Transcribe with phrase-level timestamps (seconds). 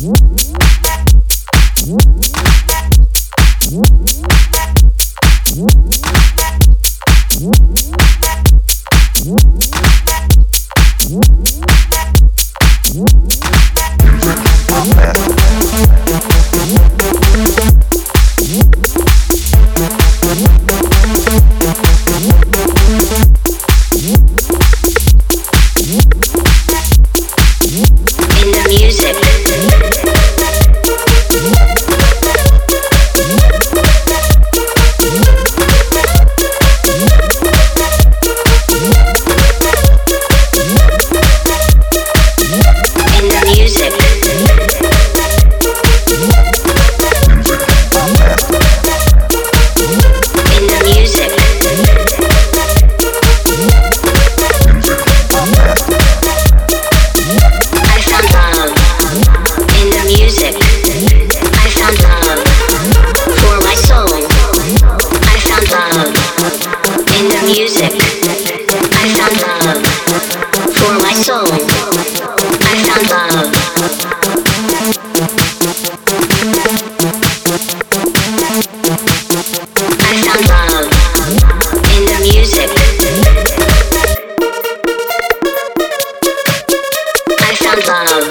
[0.00, 0.37] In
[67.52, 67.92] music.
[68.92, 69.80] I found love
[70.76, 71.48] for my soul.
[72.60, 73.48] I found love.
[80.00, 80.88] I found love
[81.96, 82.70] in the music.
[87.40, 88.28] I found love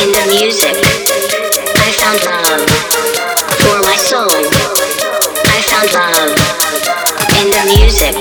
[0.00, 0.95] in the music.
[7.40, 8.14] In the music.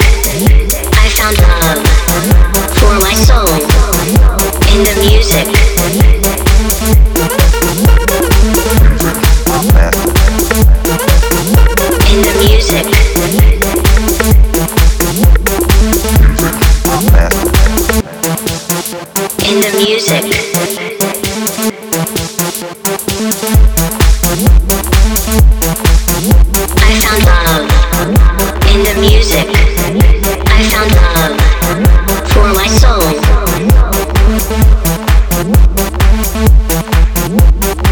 [0.93, 1.79] I found love
[2.77, 3.47] for my soul
[4.73, 5.14] in the music.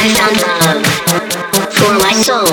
[0.00, 0.82] I found love
[1.74, 2.46] for my soul.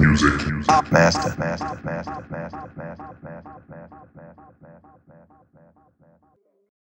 [0.00, 2.87] Music, music, master, master, master, master, master.